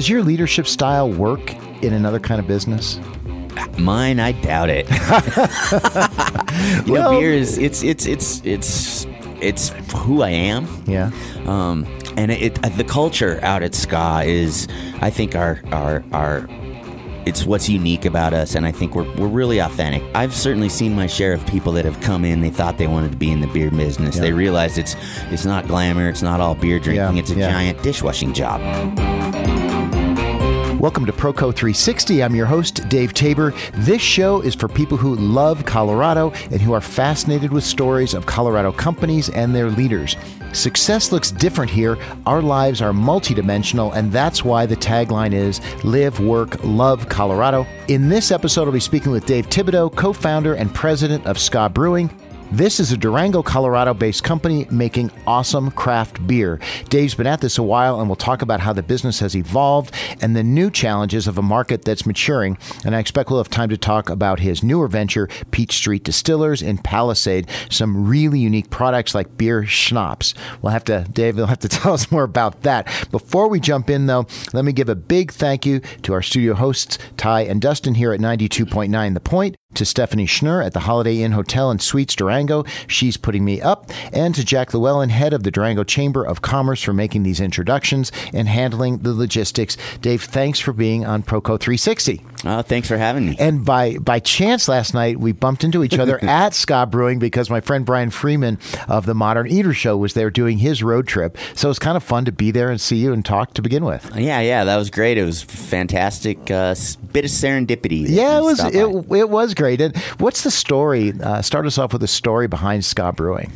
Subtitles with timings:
[0.00, 1.52] Does your leadership style work
[1.82, 2.98] in another kind of business?
[3.76, 4.88] Mine, I doubt it.
[6.86, 9.06] you Well- know, beer is it's it's it's it's
[9.42, 10.66] it's who I am.
[10.86, 11.10] Yeah.
[11.44, 11.84] Um,
[12.16, 14.68] and it, it the culture out at Ska is,
[15.02, 16.48] I think, our our our.
[17.26, 20.02] It's what's unique about us, and I think we're, we're really authentic.
[20.14, 22.40] I've certainly seen my share of people that have come in.
[22.40, 24.16] They thought they wanted to be in the beer business.
[24.16, 24.22] Yeah.
[24.22, 24.96] They realized it's
[25.30, 26.08] it's not glamour.
[26.08, 27.16] It's not all beer drinking.
[27.16, 27.50] Yeah, It's a yeah.
[27.50, 28.62] giant dishwashing job.
[30.80, 32.24] Welcome to Proco 360.
[32.24, 33.52] I'm your host, Dave Tabor.
[33.74, 38.24] This show is for people who love Colorado and who are fascinated with stories of
[38.24, 40.16] Colorado companies and their leaders.
[40.54, 41.98] Success looks different here.
[42.24, 47.66] Our lives are multidimensional, and that's why the tagline is Live, Work, Love Colorado.
[47.88, 51.68] In this episode, I'll be speaking with Dave Thibodeau, co founder and president of Ska
[51.68, 52.08] Brewing.
[52.52, 56.58] This is a Durango, Colorado based company making awesome craft beer.
[56.88, 59.94] Dave's been at this a while and we'll talk about how the business has evolved
[60.20, 62.58] and the new challenges of a market that's maturing.
[62.84, 66.60] And I expect we'll have time to talk about his newer venture, Peach Street Distillers
[66.60, 70.34] in Palisade, some really unique products like beer schnapps.
[70.60, 72.88] We'll have to, Dave, you'll have to tell us more about that.
[73.12, 76.54] Before we jump in, though, let me give a big thank you to our studio
[76.54, 81.22] hosts, Ty and Dustin here at 92.9 The Point to Stephanie Schnur at the Holiday
[81.22, 82.64] Inn Hotel and Suites Durango.
[82.86, 83.90] She's putting me up.
[84.12, 88.10] And to Jack Llewellyn, head of the Durango Chamber of Commerce, for making these introductions
[88.32, 89.76] and handling the logistics.
[90.00, 92.22] Dave, thanks for being on Proco 360.
[92.44, 93.36] Oh, thanks for having me.
[93.38, 97.50] And by by chance last night, we bumped into each other at Ska Brewing because
[97.50, 101.36] my friend Brian Freeman of the Modern Eater Show was there doing his road trip.
[101.54, 103.62] So it was kind of fun to be there and see you and talk to
[103.62, 104.10] begin with.
[104.16, 105.18] Yeah, yeah, that was great.
[105.18, 106.50] It was fantastic.
[106.50, 106.74] Uh,
[107.12, 108.06] bit of serendipity.
[108.08, 109.80] Yeah, it was it, it was great.
[109.80, 111.12] And what's the story?
[111.22, 113.52] Uh, start us off with the story behind Ska Brewing.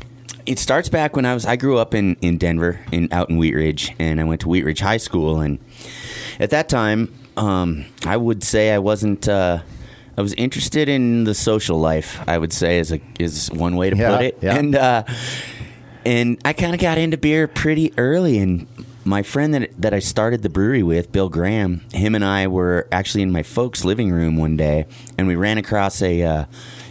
[0.47, 1.47] It starts back when I was.
[1.47, 4.49] I grew up in in Denver, in out in Wheat Ridge, and I went to
[4.49, 5.41] Wheat Ridge High School.
[5.41, 5.59] And
[6.39, 9.27] at that time, um, I would say I wasn't.
[9.27, 9.61] Uh,
[10.19, 12.23] I was interested in the social life.
[12.29, 14.39] I would say is a is one way to Yeah, put it.
[14.43, 14.55] yeah.
[14.57, 15.05] And uh,
[16.05, 18.37] and I kind of got into beer pretty early.
[18.39, 18.67] And
[19.05, 22.89] my friend that that I started the brewery with, Bill Graham, him and I were
[22.91, 24.87] actually in my folks' living room one day,
[25.19, 26.45] and we ran across a uh,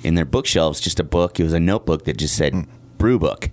[0.04, 1.40] in their bookshelves just a book.
[1.40, 2.66] It was a notebook that just said.
[3.00, 3.50] Brew book,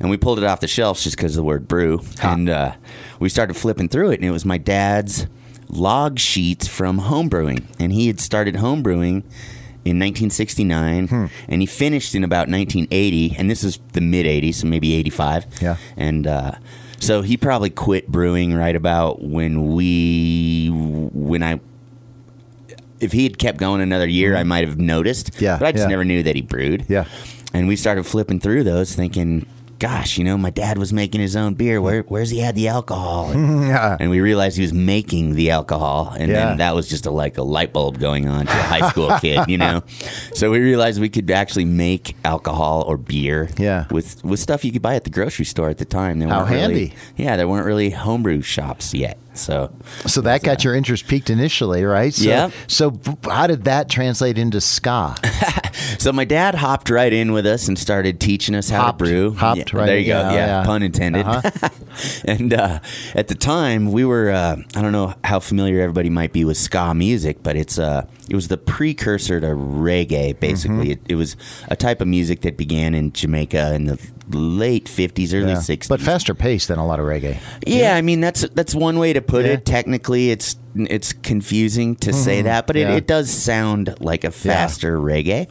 [0.00, 2.72] and we pulled it off the shelves just because of the word brew, and uh,
[3.20, 5.28] we started flipping through it, and it was my dad's
[5.68, 9.22] log sheets from homebrewing, and he had started homebrewing
[9.84, 14.66] in 1969, and he finished in about 1980, and this is the mid 80s, so
[14.66, 15.46] maybe 85.
[15.62, 15.76] Yeah.
[15.96, 16.52] And uh,
[17.00, 21.60] so he probably quit brewing right about when we, when I,
[23.00, 25.32] if he had kept going another year, I might have noticed.
[25.32, 25.44] Mm-hmm.
[25.44, 25.88] Yeah, But I just yeah.
[25.88, 26.86] never knew that he brewed.
[26.88, 27.04] Yeah.
[27.54, 29.46] And we started flipping through those, thinking,
[29.78, 31.80] gosh, you know, my dad was making his own beer.
[31.80, 33.30] Where, where's he had the alcohol?
[33.30, 33.96] And, Yeah.
[34.00, 36.46] and we realized he was making the alcohol, and Yeah.
[36.46, 39.10] then that was just a, like a light bulb going on to a high school
[39.20, 39.82] kid, you know.
[40.34, 43.86] So we realized we could actually make alcohol or beer, Yeah.
[43.90, 46.18] with with stuff you could buy at the grocery store at the time.
[46.20, 46.94] There How weren't really- handy.
[47.16, 49.18] yeah, there weren't really homebrew shops yet.
[49.38, 49.72] So
[50.06, 52.12] So that got your interest peaked initially, right?
[52.12, 52.50] So, Yeah.
[52.66, 55.14] So how did that translate into ska?
[55.98, 58.98] So my dad hopped right in with us and started teaching us how Hopped.
[58.98, 59.34] to brew.
[59.34, 60.20] Hopped Yeah, right There you go.
[60.20, 60.64] yeah, Yeah, yeah.
[60.64, 61.26] pun intended.
[61.26, 61.68] Uh-huh.
[62.24, 62.78] and uh,
[63.14, 64.30] at the time, we were.
[64.30, 68.06] Uh, I don't know how familiar everybody might be with ska music, but it's uh,
[68.28, 70.38] it was the precursor to reggae.
[70.38, 70.90] Basically, Mm-hmm.
[70.92, 71.36] it, it was
[71.68, 73.96] a type of music that began in Jamaica in the
[74.34, 75.60] late fifties, early Yeah.
[75.60, 75.88] sixties.
[75.88, 77.38] But faster paced than a lot of reggae.
[77.66, 79.52] Yeah, I mean that's that's one way to put Yeah.
[79.52, 79.64] it.
[79.66, 80.56] Technically, it's
[80.90, 82.90] it's confusing to say that, but it, Mm-hmm.
[82.92, 82.96] Yeah.
[82.98, 85.48] it does sound like a faster reggae.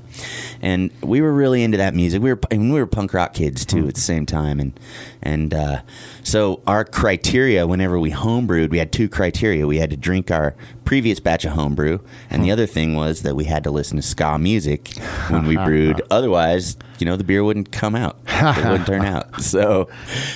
[0.61, 2.21] And we were really into that music.
[2.21, 3.87] We were and we were punk rock kids too Mm.
[3.89, 4.59] at the same time.
[4.59, 4.79] And
[5.21, 5.81] and uh,
[6.23, 9.67] so our criteria, whenever we homebrewed, we had two criteria.
[9.67, 10.55] We had to drink our
[10.85, 11.99] previous batch of homebrew,
[12.29, 14.89] and the other thing was that we had to listen to ska music
[15.29, 16.01] when we brewed.
[16.09, 18.17] Otherwise, you know, the beer wouldn't come out.
[18.27, 19.41] It wouldn't turn out.
[19.41, 19.89] So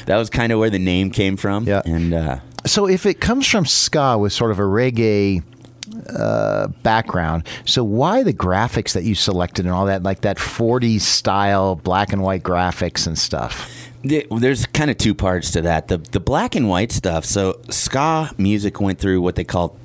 [0.08, 1.66] that was kind of where the name came from.
[1.66, 1.82] Yeah.
[1.86, 5.44] And uh, So if it comes from ska with sort of a reggae
[6.16, 11.02] uh, background, so why the graphics that you selected and all that, like that 40s
[11.02, 13.90] style black and white graphics and stuff?
[14.04, 15.88] there's kind of two parts to that.
[15.88, 17.26] The the black and white stuff.
[17.26, 19.78] So ska music went through what they call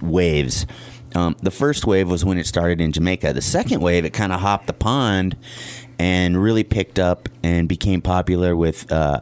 [0.00, 0.66] waves.
[1.14, 3.32] Um, the first wave was when it started in Jamaica.
[3.32, 5.36] The second wave, it kind of hopped the pond
[5.98, 9.20] and really picked up and became popular with uh,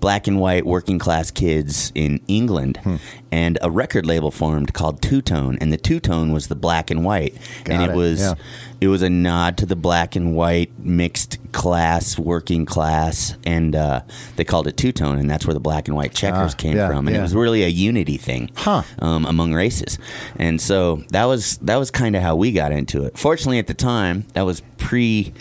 [0.00, 2.78] black and white working class kids in England.
[2.82, 2.96] Hmm.
[3.32, 6.90] And a record label formed called Two Tone, and the Two Tone was the black
[6.90, 7.34] and white,
[7.66, 8.34] and it, it, was yeah.
[8.80, 14.02] it was a nod to the black and white mixed class, working class, and uh,
[14.36, 16.76] they called it Two Tone, and that's where the black and white checkers Ah, came
[16.76, 17.18] yeah, from, and yeah.
[17.20, 18.82] it was really a unity thing Huh.
[19.00, 19.98] um, among races,
[20.36, 23.18] and so that was that was kind of how we got into it.
[23.18, 25.34] Fortunately, at the time, that was pre.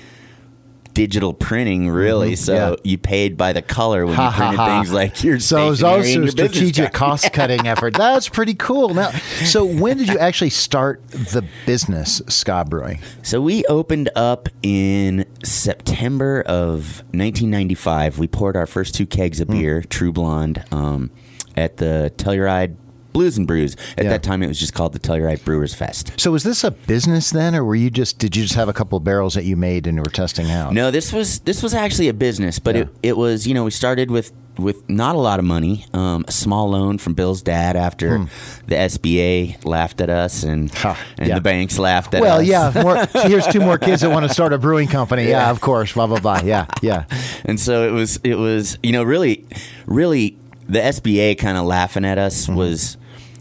[0.96, 2.36] Digital printing, really.
[2.36, 2.72] So Mm-hmm.
[2.86, 2.92] yeah.
[2.92, 4.66] you paid by the color when Ha, you printed ha.
[4.82, 7.94] things like your So it was also a strategic cost cutting effort.
[7.96, 8.94] That's pretty cool.
[8.94, 13.00] Now, so when did you actually start the business, Ska Brewing?
[13.24, 18.18] So we opened up in September of 1995.
[18.18, 19.42] We poured our first two kegs Hmm.
[19.44, 21.12] of beer, True Blonde, um,
[21.58, 22.76] at the Telluride
[23.16, 23.78] Blues and Brews.
[23.98, 24.10] At Yeah.
[24.12, 26.12] that time, it was just called the Telluride Brewers Fest.
[26.18, 28.74] So was this a business then, or were you just did you just have a
[28.74, 30.74] couple of barrels that you made and were testing out?
[30.74, 32.82] No, this was this was actually a business, but Yeah.
[32.82, 36.24] it, it was you know we started with with not a lot of money, um,
[36.30, 38.26] a small loan from Bill's dad after
[38.68, 40.78] the SBA laughed at us and Hmm.
[40.78, 41.36] Ha, and yeah.
[41.36, 42.48] the banks laughed at Well, us.
[42.50, 42.84] Well, yeah.
[42.84, 45.28] More, here's two more kids that want to start a brewing company.
[45.28, 45.92] Yeah, of course.
[45.94, 46.42] Blah blah blah.
[46.44, 47.04] Yeah, yeah.
[47.46, 49.46] and so it was it was you know really
[49.86, 52.56] really the SBA kind of laughing at us Mm-hmm.
[52.56, 52.98] was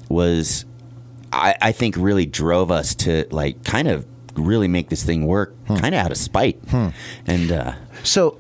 [0.08, 0.64] was
[1.32, 4.06] I, I think really drove us to like kind of
[4.36, 5.76] really make this thing work Hmm.
[5.76, 6.58] kind of out of spite
[7.26, 7.72] and uh,
[8.02, 8.38] So,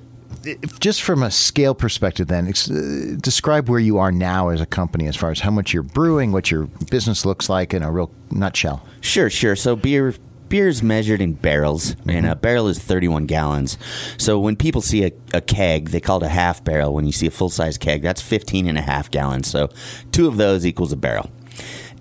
[0.78, 5.06] just from a scale perspective, then uh, describe where you are now as a company,
[5.06, 8.10] as far as how much you're brewing, what your business looks like in a real
[8.30, 8.84] nutshell.
[9.00, 9.56] Sure, sure.
[9.56, 10.14] So beer
[10.50, 12.10] beer is measured in barrels, Mm-hmm.
[12.10, 13.78] and a barrel is 31 gallons.
[14.18, 16.92] So when people see a, a keg, they call it a half barrel.
[16.92, 19.48] When you see a full size keg, that's 15 and a half gallons.
[19.48, 19.70] So
[20.12, 21.30] two of those equals a barrel.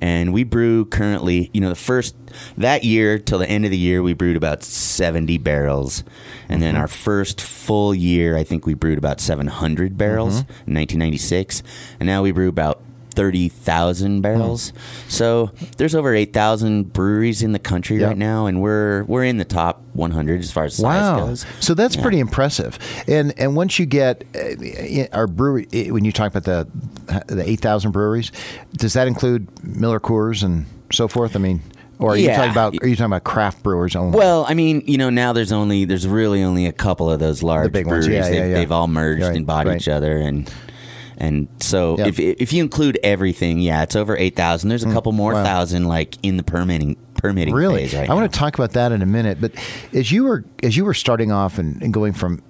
[0.01, 2.15] And we brew currently, you know, the first
[2.57, 6.03] that year till the end of the year, we brewed about 70 barrels.
[6.49, 6.81] And then mm-hmm.
[6.81, 10.69] our first full year, I think we brewed about 700 barrels mm-hmm.
[10.69, 11.63] in 1996.
[11.99, 12.81] And now we brew about
[13.13, 14.73] 30,000 barrels.
[15.07, 18.07] So there's over 8,000 breweries in the country Yeah.
[18.07, 21.25] right now, and we're we're in the top 100 as far as size Wow.
[21.27, 21.45] goes.
[21.59, 22.01] So that's Yeah.
[22.01, 22.77] pretty impressive.
[23.07, 26.67] And and once you get uh, our brewery, uh, when you talk about the
[27.33, 28.31] the eight thousand breweries,
[28.77, 31.35] does that include Miller Coors and so forth?
[31.35, 31.61] I mean,
[31.99, 32.37] or are you Yeah.
[32.37, 34.17] talking about are you talking about craft brewers only?
[34.17, 37.43] Well, I mean, you know, now there's only there's really only a couple of those
[37.43, 38.05] large big ones.
[38.07, 38.25] breweries.
[38.25, 38.57] Yeah, they've, yeah.
[38.57, 39.77] they've all merged Right, and bought right.
[39.77, 40.49] each other, and
[41.23, 44.69] and so if if you include everything, yeah, it's over eight thousand.
[44.69, 45.43] There's a couple more Mm, wow.
[45.43, 48.15] thousand like in the permitting permitting really, phase right I now.
[48.15, 49.39] want to talk about that in a minute.
[49.39, 49.53] But
[49.93, 52.41] as you were as you were starting off and, and going from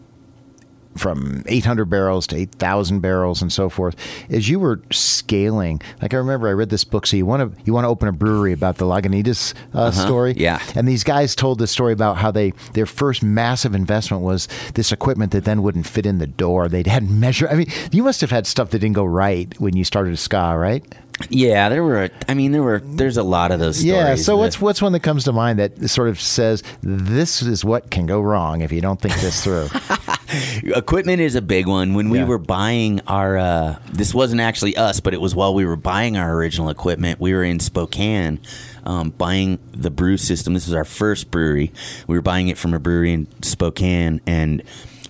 [0.96, 3.96] from 800 barrels to 8,000 barrels and so forth.
[4.30, 7.06] As you were scaling, like I remember, I read this book.
[7.08, 10.32] So you want to you want to open a brewery about the Lagunitas uh, story,
[10.32, 10.40] Uh-huh.
[10.42, 10.60] yeah.
[10.76, 14.92] And these guys told this story about how they their first massive investment was this
[14.92, 16.70] equipment that then wouldn't fit in the door.
[16.70, 17.50] They hadn't measured.
[17.50, 20.18] I mean, you must have had stuff that didn't go right when you started a
[20.18, 20.84] ska, right?
[21.30, 22.10] Yeah, there were.
[22.28, 22.80] I mean, there were.
[22.84, 23.78] There's a lot of those.
[23.78, 24.16] Stories Yeah.
[24.16, 27.64] So that- what's what's one that comes to mind that sort of says this is
[27.64, 29.68] what can go wrong if you don't think this through?
[30.76, 31.94] Equipment is a big one.
[31.94, 32.26] When we Yeah.
[32.26, 36.18] were buying our, uh, this wasn't actually us, but it was while we were buying
[36.18, 37.20] our original equipment.
[37.20, 38.40] We were in Spokane,
[38.86, 40.56] um, buying the brew system.
[40.56, 41.72] This was our first brewery.
[42.08, 44.64] We were buying it from a brewery in Spokane, and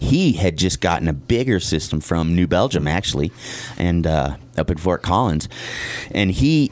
[0.03, 3.31] he had just gotten a bigger system from New Belgium, actually,
[3.77, 5.47] and uh, up in Fort Collins,
[6.11, 6.71] and he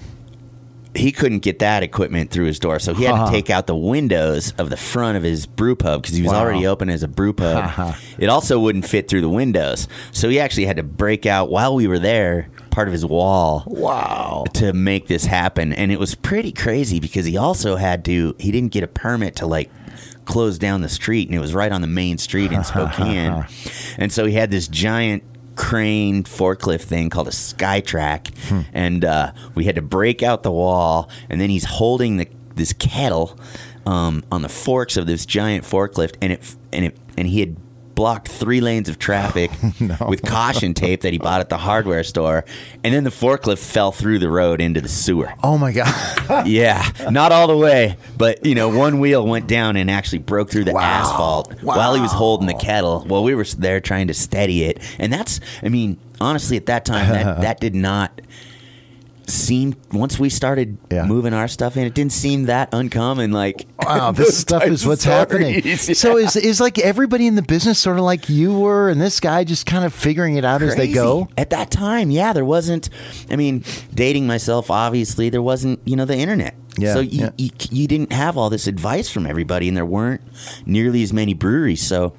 [0.93, 3.25] he couldn't get that equipment through his door, so he had Huh.
[3.27, 6.33] to take out the windows of the front of his brew pub because he was
[6.33, 6.41] Wow.
[6.41, 7.95] already open as a brew pub.
[8.19, 11.73] it also wouldn't fit through the windows, so he actually had to break out while
[11.75, 14.43] we were there part of his wall wow.
[14.53, 18.35] to make this happen, and it was pretty crazy because he also had to.
[18.37, 19.69] He didn't get a permit to like
[20.25, 23.45] close down the street, and it was right on the main street in Spokane,
[23.97, 25.23] and so he had this giant
[25.55, 28.31] crane forklift thing called a SkyTrak,
[28.73, 32.73] and uh, we had to break out the wall, and then he's holding the this
[32.73, 33.39] kettle
[33.85, 37.55] um, on the forks of this giant forklift, and it and it and he had
[38.01, 39.51] blocked three lanes of traffic
[40.07, 42.43] with caution tape that he bought at the hardware store,
[42.83, 45.31] and then the forklift fell through the road into the sewer.
[45.43, 46.47] Oh my god.
[46.47, 50.49] Yeah, not all the way, but you know, one wheel went down and actually broke
[50.49, 50.81] through the Wow.
[50.81, 53.01] asphalt while he was holding the kettle.
[53.01, 56.85] While we were there trying to steady it, and that's, I mean, honestly, at that
[56.85, 58.19] time, that that did not
[59.31, 61.05] seemed once we started Yeah.
[61.05, 63.31] moving our stuff in, it didn't seem that uncommon.
[63.31, 65.61] Like Wow, this stuff is what's happening.
[65.77, 65.99] stories.
[65.99, 69.19] So is is like everybody in the business sort of like you were, and this
[69.19, 71.27] guy just kind of figuring it out as they go.
[71.37, 72.89] At that time, yeah, there wasn't.
[73.29, 75.79] I mean, dating myself, obviously, there wasn't.
[75.85, 76.55] You know, the internet.
[76.77, 77.29] Yeah, So you, yeah.
[77.37, 80.21] you you didn't have all this advice from everybody, and there weren't
[80.65, 81.81] nearly as many breweries.
[81.81, 82.13] So,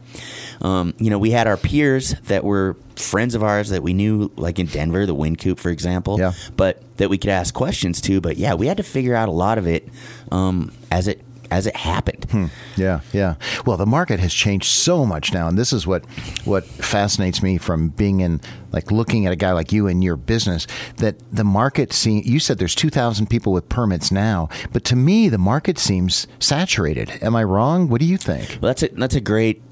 [0.62, 4.30] um, you know, we had our peers that were friends of ours that we knew,
[4.36, 6.18] like in Denver, the Wynkoop, for example.
[6.18, 6.32] Yeah.
[6.56, 8.20] But that we could ask questions to.
[8.20, 9.88] But yeah, we had to figure out a lot of it
[10.30, 12.26] um, as it as it happened.
[12.30, 12.46] Hmm.
[12.76, 13.34] Yeah, yeah.
[13.66, 16.04] Well, the market has changed so much now, and this is what
[16.44, 18.40] what fascinates me from being in
[18.70, 20.66] like looking at a guy like you in your business.
[20.96, 22.26] That the market seems.
[22.26, 26.26] You said there's two thousand people with permits now, but to me, the market seems
[26.38, 27.10] saturated.
[27.22, 27.88] Am I wrong?
[27.88, 28.58] What do you think?
[28.62, 29.62] Well, that's a that's a great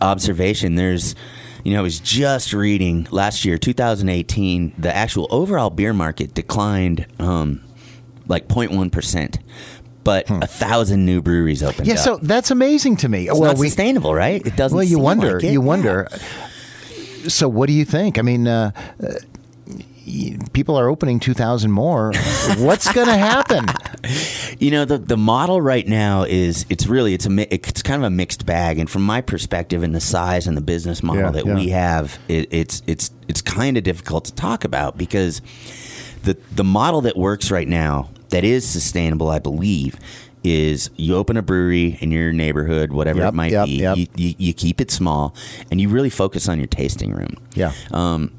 [0.00, 0.74] observation.
[0.74, 1.14] There's,
[1.64, 7.06] you know, I was just reading last year, 2018, the actual overall beer market declined
[7.18, 7.62] um,
[8.26, 9.38] like 0.1 percent,
[10.04, 11.86] but a thousand new breweries opened.
[11.86, 11.90] Hmm.
[11.90, 12.00] Yeah, up.
[12.00, 13.28] so that's amazing to me.
[13.28, 14.44] it's well, not sustainable, right?
[14.44, 14.74] It doesn't.
[14.76, 15.34] Well, you wonder.
[15.34, 15.42] like.
[15.44, 15.58] You Yeah.
[15.58, 16.08] wonder.
[17.28, 18.18] So, what do you think?
[18.18, 18.72] I mean, uh,
[20.52, 22.12] people are opening two thousand more.
[22.58, 23.66] What's going to happen?
[24.58, 28.06] You know, the the model right now is it's really it's a it's kind of
[28.06, 31.30] a mixed bag, and from my perspective and the size and the business model Yeah,
[31.30, 31.54] that yeah.
[31.54, 35.40] we have, it, it's it's it's kind of difficult to talk about because
[36.24, 39.96] the the model that works right now that is sustainable, I believe.
[40.44, 43.96] Is you open a brewery in your neighborhood, whatever Yep, it might yep, be, yep.
[43.96, 45.36] You, you, you keep it small,
[45.70, 47.36] and you really focus on your tasting room.
[47.54, 47.72] Yeah.
[47.92, 48.32] Um,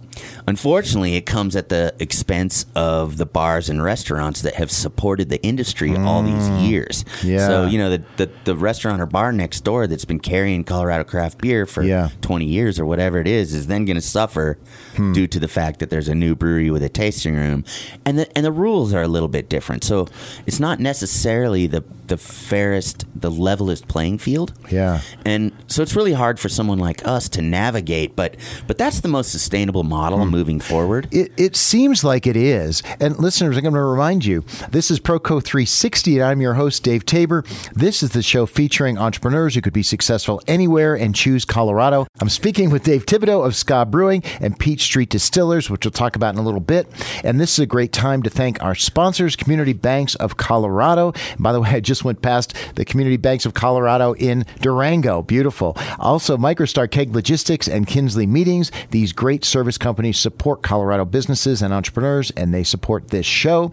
[0.48, 5.42] unfortunately, it comes at the expense of the bars and restaurants that have supported the
[5.44, 7.04] industry all these years.
[7.22, 7.24] Mm.
[7.30, 7.48] Yeah.
[7.48, 11.04] So you know the, the the restaurant or bar next door that's been carrying Colorado
[11.04, 12.10] craft beer for Yeah.
[12.22, 14.58] twenty years or whatever it is is then going to suffer
[14.96, 15.12] Hmm.
[15.14, 17.64] due to the fact that there's a new brewery with a tasting room,
[18.06, 19.84] and the and the rules are a little bit different.
[19.84, 20.08] So
[20.46, 24.54] it's not necessarily the the fairest, the levelest playing field.
[24.70, 25.00] Yeah.
[25.26, 28.36] And so it's really hard for someone like us to navigate, but
[28.68, 30.24] but that's the most sustainable model Hmm.
[30.34, 31.08] Moving forward.
[31.12, 32.82] It, it seems like it is.
[33.00, 36.82] And listeners, I'm going to remind you this is Proco 360, and I'm your host,
[36.82, 37.46] Dave Tabor.
[37.74, 42.08] This is the show featuring entrepreneurs who could be successful anywhere and choose Colorado.
[42.20, 46.16] I'm speaking with Dave Thibodeau of Ska Brewing and Peach Street Distillers, which we'll talk
[46.16, 46.88] about in a little bit.
[47.24, 51.14] And this is a great time to thank our sponsors, Community Banks of Colorado.
[51.34, 55.22] And by the way, I just went past the Community Banks of Colorado in Durango.
[55.22, 55.78] Beautiful.
[56.00, 58.72] Also, Microstar Keg Logistics and Kinsley Meetings.
[58.90, 63.72] These great service companies support Colorado businesses and entrepreneurs, and they support this show.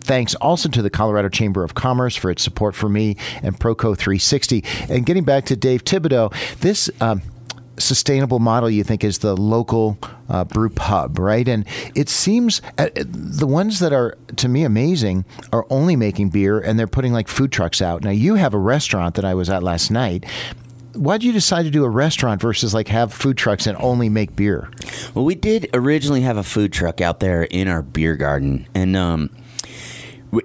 [0.00, 3.96] Thanks also to the Colorado Chamber of Commerce for its support for me and Proco
[3.96, 4.64] 360.
[4.88, 7.22] And getting back to Dave Thibodeau, this um,
[7.78, 11.46] sustainable model you think is the local uh, brew pub, right?
[11.48, 16.58] And it seems uh, the ones that are to me amazing are only making beer
[16.58, 18.02] and they're putting like food trucks out.
[18.02, 20.24] Now you have a restaurant that I was at last night.
[20.94, 24.34] Why'd you decide to do a restaurant versus like have food trucks and only make
[24.34, 24.70] beer?
[25.14, 28.96] Well, we did originally have a food truck out there in our beer garden, and
[28.96, 29.30] um,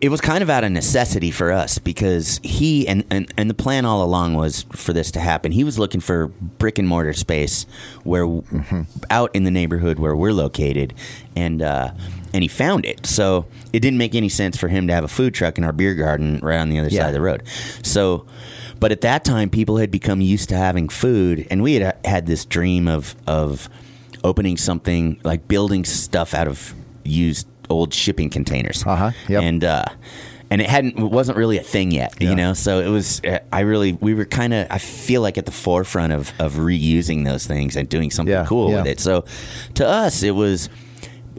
[0.02, 3.54] it was kind of out of necessity for us because he and, and and the
[3.56, 5.52] plan all along was for this to happen.
[5.52, 7.66] He was looking for brick and mortar space
[8.04, 8.26] where
[9.10, 10.94] out in the neighborhood where we're located,
[11.36, 11.92] and uh,
[12.34, 13.06] and he found it.
[13.08, 15.74] So it didn't make any sense for him to have a food truck in our
[15.74, 17.02] beer garden right on the other Yeah.
[17.02, 17.44] side of the road.
[17.84, 18.28] So.
[18.86, 22.28] But at that time, people had become used to having food, and we had had
[22.28, 23.68] this dream of of
[24.24, 28.86] opening something like building stuff out of used old shipping containers.
[28.86, 29.42] Uh-huh, yep.
[29.42, 29.86] And uh,
[30.52, 32.30] and it hadn't it wasn't really a thing yet, Yeah.
[32.30, 32.54] you know.
[32.54, 33.22] So it was.
[33.24, 36.54] uh, I really we were kind of I feel like at the forefront of of
[36.54, 38.76] reusing those things and doing something Yeah, cool yeah.
[38.84, 39.00] with it.
[39.00, 39.26] So
[39.74, 40.70] to us, it was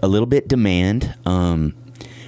[0.03, 1.15] a little bit demand.
[1.25, 1.77] Um,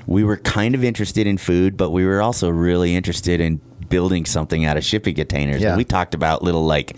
[0.06, 4.24] we were kind of interested in food, but we were also really interested in building
[4.26, 5.62] something out of shipping containers.
[5.62, 5.68] Yeah.
[5.70, 6.96] And we talked about little like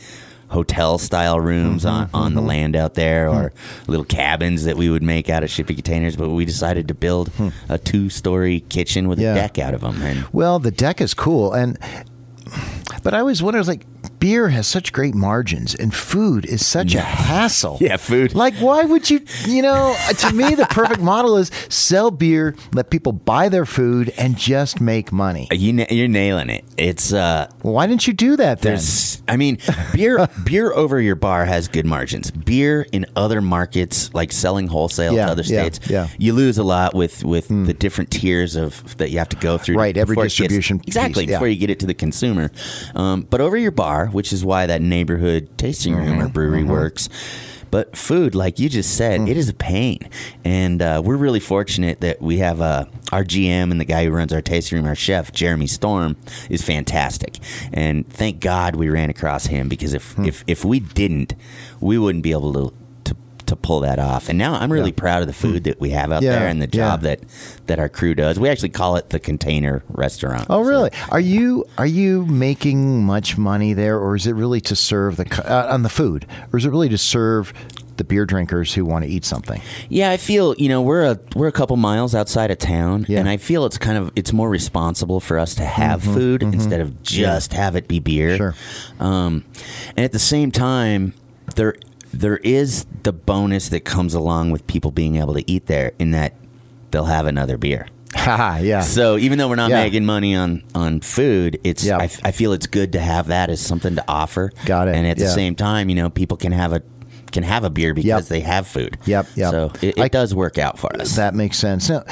[0.49, 3.53] hotel style rooms on, Mm-hmm, on the land out there or
[3.87, 6.17] little cabins that we would make out of shipping containers.
[6.17, 7.31] But we decided to build
[7.69, 9.25] a two story kitchen with Hmm.
[9.25, 9.33] Yeah.
[9.33, 10.03] a deck out of them.
[10.03, 11.79] And Well, the deck is cool, and
[13.05, 13.87] but I always wonder, like,
[14.21, 17.01] beer has such great margins, and food is such a
[17.31, 17.79] hassle.
[17.81, 18.35] Yeah, food.
[18.35, 19.21] Like, why would you?
[19.47, 24.13] You know, to me, the perfect model is sell beer, let people buy their food,
[24.17, 25.49] and just make money.
[25.51, 26.65] You, you're nailing it.
[26.77, 28.75] It's, uh, why didn't you do that then?
[28.75, 29.59] There's, I mean,
[29.93, 32.31] beer beer over your bar has good margins.
[32.31, 36.07] Beer in other markets, like selling wholesale Yeah, to other states, yeah.
[36.09, 36.15] Hmm.
[36.23, 39.57] you lose a lot with with the different tiers of that you have to go
[39.59, 39.77] through.
[39.77, 41.37] Right, every it gets- distribution exactly piece, yeah.
[41.39, 42.51] before you get it to the consumer.
[42.95, 46.65] Um, but over your bar, which is why that neighborhood tasting room Mm-hmm, or brewery
[46.65, 47.09] works.
[47.71, 50.01] But food, like you just said, it is a pain,
[50.45, 54.11] and uh, we're really fortunate that we have uh, our GM and the guy who
[54.11, 56.17] runs our tasting room, our chef Jeremy Storm,
[56.49, 57.39] is fantastic,
[57.73, 61.35] and thank God we ran across him because if if if we didn't,
[61.81, 62.75] we wouldn't be able to.
[63.51, 64.97] To pull that off, and now I'm really Yeah.
[64.97, 67.11] proud of the food that we have out Yeah, there and the job yeah.
[67.17, 67.21] that
[67.67, 68.39] that our crew does.
[68.41, 70.47] We actually call it the container restaurant.
[70.51, 70.91] Oh, So- really?
[71.11, 75.27] Are you are you making much money there, or is it really to serve the
[75.47, 77.53] uh, on the food, or is it really to serve
[77.97, 79.61] the beer drinkers who want to eat something?
[79.91, 83.21] Yeah, I feel you know we're a we're a couple miles outside of town, Yeah.
[83.21, 86.81] and I feel it's kind of it's more responsible for us to have food instead
[86.81, 88.37] of just have it be beer.
[88.37, 88.55] Sure.
[88.99, 89.45] Um,
[89.97, 91.13] and at the same time,
[91.57, 91.75] there
[92.13, 96.11] there is the bonus that comes along with people being able to eat there, in
[96.13, 96.35] that
[96.91, 97.87] they'll have another beer.
[98.17, 98.81] Yeah.
[98.83, 99.85] So even though we're not Yeah.
[99.85, 101.99] making money on on food, it's Yeah.
[101.99, 104.53] I, f- I feel it's good to have that as something to offer.
[104.67, 105.25] Got it, And at yeah.
[105.27, 106.83] the same time, you know, people can have a
[107.31, 108.25] can have a beer because Yep.
[108.25, 108.99] they have food.
[109.07, 109.51] Yep, yep.
[109.53, 111.15] So it, it I- does work out for us.
[111.15, 111.89] that makes sense.
[111.89, 112.03] Now,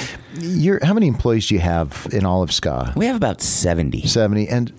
[0.41, 2.93] you're, how many employees do you have in all of Ska?
[2.97, 4.07] we have about seventy.
[4.07, 4.73] 70 and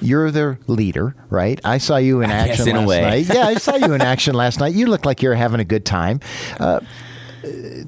[0.00, 3.00] you're their leader right i saw you in action in a last way.
[3.02, 5.64] night yeah i saw you in action last night you look like you're having a
[5.64, 6.20] good time
[6.60, 6.80] uh,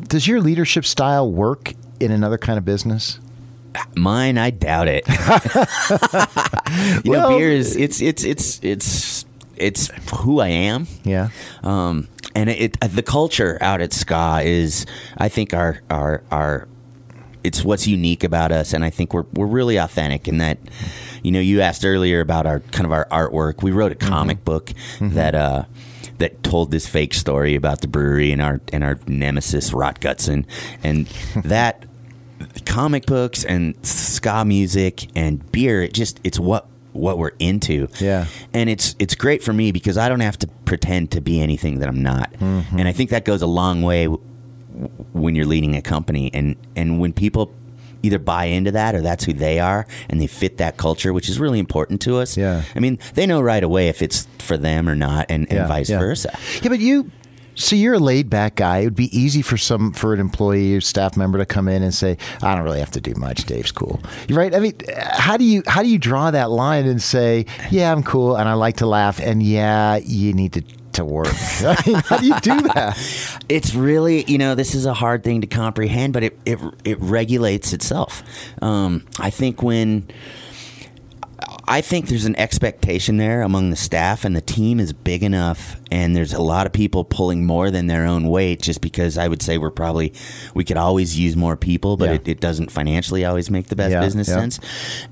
[0.09, 3.19] does your leadership style work in another kind of business
[3.95, 5.05] Mine, I doubt it.
[7.05, 9.25] you Well- know, beer is it's it's it's it's
[9.57, 9.91] it's
[10.21, 10.89] who I am.
[11.05, 11.29] yeah
[11.63, 14.87] Um, and it, it the culture out at Ska is,
[15.19, 16.67] I think, our our our
[17.45, 20.59] it's what's unique about us, and I think we're we're really authentic in that.
[21.23, 23.63] You know, you asked earlier about our kind of our artwork.
[23.63, 24.09] We wrote a mm-hmm.
[24.09, 25.15] comic book mm-hmm.
[25.15, 25.65] that uh,
[26.19, 30.47] that told this fake story about the brewery and our and our nemesis Rot Gutson,
[30.83, 31.07] and
[31.45, 31.85] that
[32.65, 35.83] comic books and ska music and beer.
[35.83, 37.89] It just it's what what we're into.
[38.01, 38.27] Yeah.
[38.53, 41.81] and it's it's great for me because I don't have to pretend to be anything
[41.81, 42.79] that I'm not, mm-hmm.
[42.79, 44.23] and I think that goes a long way w-
[45.13, 47.53] when you're leading a company and and when people
[48.03, 51.29] either buy into that or that's who they are and they fit that culture which
[51.29, 52.63] is really important to us Yeah.
[52.75, 55.67] i mean they know right away if it's for them or not and, and yeah,
[55.67, 55.99] vice yeah.
[55.99, 57.11] versa yeah but you
[57.57, 58.79] so you're a laid back guy.
[58.79, 61.83] It would be easy for some for an employee or staff member to come in
[61.83, 63.45] and say, "I don't really have to do much.
[63.45, 64.55] Dave's cool." You're right.
[64.55, 68.03] I mean, how do you how do you draw that line and say, "Yeah, I'm
[68.03, 71.29] cool and I like to laugh," and yeah, you need to to work.
[71.63, 72.99] I mean, how do you do that?
[73.49, 76.99] it's really you know this is a hard thing to comprehend but it it, it
[77.01, 78.23] regulates itself
[78.63, 80.09] um, i think when
[81.67, 85.77] I think there's an expectation there among the staff, and the team is big enough,
[85.91, 88.61] and there's a lot of people pulling more than their own weight.
[88.61, 90.13] Just because I would say we're probably
[90.53, 92.17] we could always use more people, but Yeah.
[92.17, 94.35] it, it doesn't financially always make the best Yeah, business yeah.
[94.35, 94.61] sense.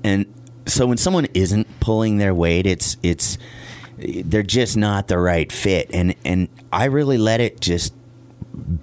[0.03, 0.25] And
[0.65, 3.37] so when someone isn't pulling their weight, it's it's
[3.99, 7.93] they're just not the right fit, and and I really let it just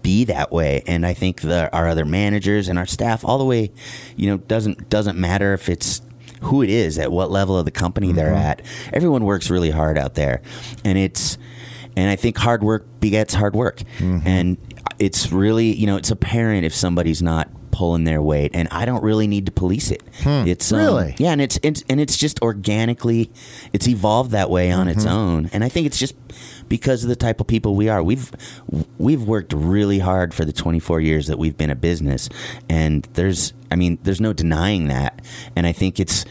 [0.02, 0.82] be that way.
[0.86, 3.70] And i think the, our other managers and our staff all the way
[4.16, 6.00] you know doesn't doesn't matter if it's
[6.42, 8.36] who it is at what level of the company they're mm-hmm.
[8.36, 8.62] at.
[8.92, 10.42] Everyone works really hard out there.
[10.84, 11.38] And it's
[11.96, 13.78] and i think hard work begets hard work.
[13.98, 14.26] Mm-hmm.
[14.26, 18.86] And it's really you know it's apparent if somebody's not pulling their weight and i
[18.86, 20.02] don't really need to police it.
[20.22, 20.44] Hmm.
[20.46, 21.14] It's um, Really?
[21.18, 23.30] yeah and it's, it's and it's just organically
[23.74, 25.14] it's evolved that way on its mm-hmm.
[25.14, 25.50] own.
[25.52, 26.14] And i think it's just
[26.70, 28.02] because of the type of people we are.
[28.02, 28.32] We've
[28.98, 32.30] we've worked really hard for the 24 years that we've been a business
[32.68, 35.20] and there's i mean there's no denying that.
[35.54, 36.24] And i think it's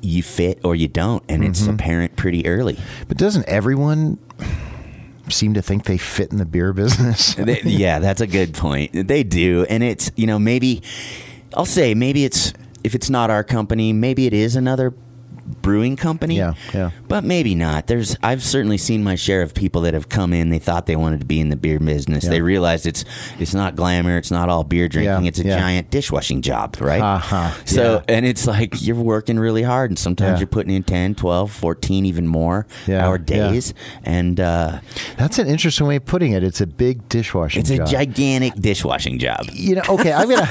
[0.00, 1.74] you fit or you don't and it's mm-hmm.
[1.74, 2.78] apparent pretty early.
[3.08, 4.18] But doesn't everyone
[5.32, 7.34] seem to think they fit in the beer business?
[7.38, 8.90] They- yeah, that's a good point.
[9.08, 10.82] They do, and it's you know maybe
[11.54, 12.52] I'll say maybe it's
[12.84, 14.92] if it's not our company, maybe it is another
[15.48, 16.36] brewing company.
[16.36, 16.90] Yeah, yeah.
[17.08, 17.86] But maybe not.
[17.86, 20.50] There's I've certainly seen my share of people that have come in.
[20.50, 22.24] They thought they wanted to be in the beer business.
[22.24, 22.30] Yeah.
[22.30, 23.04] They realized it's
[23.38, 24.16] it's not glamour.
[24.16, 25.24] It's not all beer drinking.
[25.24, 25.58] Yeah, It's a yeah.
[25.58, 27.00] giant dishwashing job, right?
[27.00, 31.14] Uh-huh, So and it's like you're working really hard, and sometimes you're putting in 10,
[31.14, 34.38] 12, 14, even more hour days, and.
[34.40, 34.80] uh
[35.16, 36.42] That's an interesting way of putting it.
[36.44, 39.46] It's a big dishwashing it's a gigantic dishwashing job.
[39.52, 40.48] you know, okay, I'm gonna.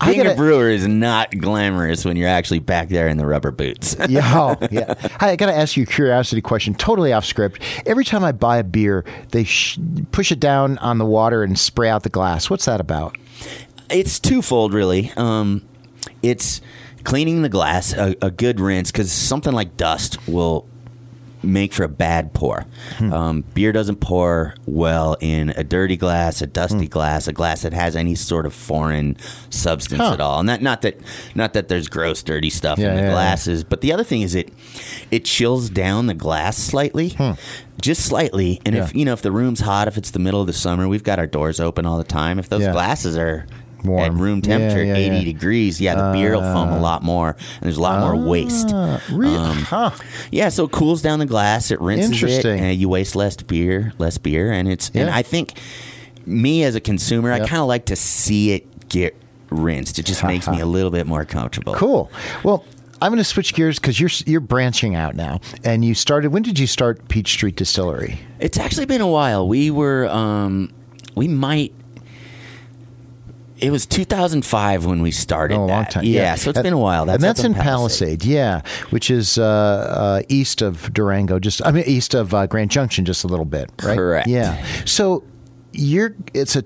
[0.00, 3.26] I Being a gotta, brewer is not glamorous when you're actually back there in the
[3.26, 3.96] rubber boots.
[4.14, 4.94] yeah, oh, yeah.
[5.20, 7.60] Hi, I got to ask you a curiosity question, totally off script.
[7.86, 9.78] Every time I buy a beer, they sh-
[10.12, 12.48] push it down on the water and spray out the glass.
[12.50, 13.16] What's that about?
[13.90, 15.12] it's twofold, really.
[15.16, 15.62] Um,
[16.22, 16.60] it's
[17.04, 20.66] cleaning the glass, a, a good rinse, because something like dust will
[21.46, 22.64] make for a bad pour.
[23.00, 27.72] Um, beer doesn't pour well in a dirty glass, a dusty glass, a glass that
[27.72, 29.16] has any sort of foreign
[29.50, 30.12] substance Huh.
[30.14, 30.40] at all.
[30.40, 30.98] And that not that
[31.34, 33.12] not that there's gross, dirty stuff Yeah, in the yeah, yeah.
[33.14, 34.50] glasses, but the other thing is it
[35.10, 37.16] it chills down the glass slightly.
[37.80, 38.98] Just slightly, and if Hmm.
[38.98, 41.18] You know if the room's hot, if it's the middle of the summer, we've got
[41.18, 42.38] our doors open all the time.
[42.38, 42.72] If those Yeah.
[42.72, 43.46] glasses are
[43.84, 44.04] Warm.
[44.04, 45.24] at room temperature, yeah, eighty yeah.
[45.24, 48.72] degrees, yeah, the beer will foam a lot more, and there's a lot more waste.
[48.72, 49.90] Uh, re- Um, huh.
[50.30, 51.70] Yeah, so it cools down the glass.
[51.70, 52.58] It rinses Interesting.
[52.58, 54.90] it, and you waste less beer, less beer, and it's.
[54.94, 55.58] And I think
[56.26, 59.14] me as a consumer, I kind of like to see it get
[59.50, 59.98] rinsed.
[59.98, 61.74] It just makes me a little bit more comfortable.
[61.74, 62.10] Cool.
[62.42, 62.64] Well,
[63.02, 66.32] I'm going to switch gears because you're you're branching out now, and you started.
[66.32, 68.18] When did you start Peach Street Distillery?
[68.40, 69.46] It's actually been a while.
[69.46, 70.72] We were, um,
[71.14, 71.74] we might.
[73.58, 75.54] It was 2005 when we started.
[75.56, 75.90] Oh, a long that.
[75.90, 76.04] time.
[76.04, 77.06] Yeah, so it's That- been a while.
[77.06, 78.24] That's and that's in Palisade.
[78.24, 81.38] yeah, which is uh, uh, east of Durango.
[81.38, 83.96] Just I mean, east of uh, Grand Junction, just a little bit, right?
[83.96, 84.26] Correct.
[84.28, 84.64] Yeah.
[84.84, 85.22] So
[85.72, 86.64] you're it's a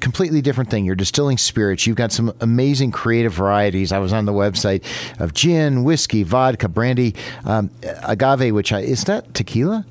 [0.00, 0.84] completely different thing.
[0.84, 1.86] You're distilling spirits.
[1.86, 3.92] You've got some amazing creative varieties.
[3.92, 4.82] I was on the website
[5.20, 7.70] of gin, whiskey, vodka, brandy, um,
[8.02, 8.54] agave.
[8.54, 9.84] Which I, is that tequila?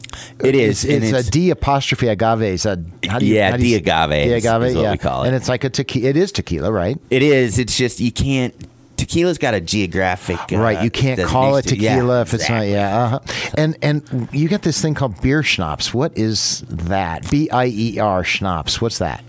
[0.44, 2.42] It is, It's, it's it's- a D apostrophe agave.
[2.42, 3.36] Is that how do you?
[3.36, 4.64] Yeah, how do you- de agave is- agave.
[4.70, 5.28] is what yeah, we call it.
[5.28, 6.10] And it's like a tequila.
[6.10, 6.98] It is tequila, right?
[7.10, 7.60] It is.
[7.60, 8.54] It's just you can't.
[9.00, 10.38] Tequila's got a geographic.
[10.52, 12.72] Uh, right, you can't call it tequila Yeah, if it's exactly.
[12.72, 12.78] not.
[12.78, 13.20] Yeah, uh-huh.
[13.58, 15.94] and and you got this thing called beer schnapps.
[15.94, 17.30] What is that?
[17.32, 18.82] B I E R schnapps.
[18.82, 19.24] What's that?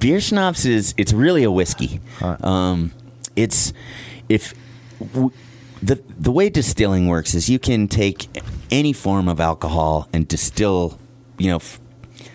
[0.00, 2.00] beer schnapps is it's really a whiskey.
[2.20, 2.92] Um,
[3.36, 3.72] it's
[4.28, 4.54] if
[5.12, 5.30] w-
[5.82, 8.28] the the way distilling works is you can take
[8.70, 10.98] any form of alcohol and distill,
[11.38, 11.80] you know, f-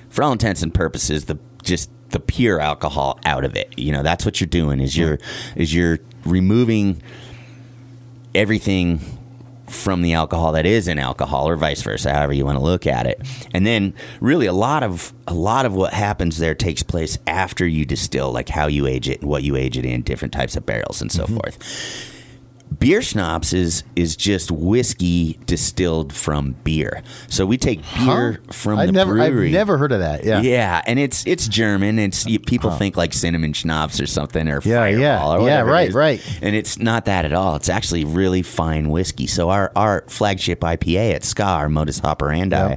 [0.10, 3.74] for all intents and purposes, the just the pure alcohol out of it.
[3.78, 5.20] You know, that's what you're doing is you're
[5.58, 7.02] is you're removing
[8.36, 9.00] everything
[9.68, 12.88] from the alcohol that is in alcohol or vice versa however you want to look
[12.88, 13.20] at it
[13.54, 17.68] and then really a lot of a lot of what happens there takes place after
[17.68, 20.56] you distill like how you age it and what you age it in different types
[20.56, 21.36] of barrels and so Mm-hmm.
[21.38, 22.14] forth
[22.80, 28.52] beer schnapps is is just whiskey distilled from beer so we take beer Huh?
[28.52, 30.24] from I the never, brewery I've never heard of that.
[30.24, 30.42] Yeah.
[30.42, 31.98] yeah, and it's it's German.
[32.00, 35.26] It's people think like cinnamon schnapps or something or Yeah, yeah.
[35.26, 36.22] Or Yeah, right, right.
[36.42, 37.56] And it's not that at all.
[37.56, 39.28] It's actually really fine whiskey.
[39.28, 42.76] So our our flagship IPA at Ska, our Modus Operandi, Yeah.